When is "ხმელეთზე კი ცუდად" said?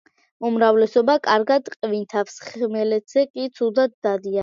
2.49-3.99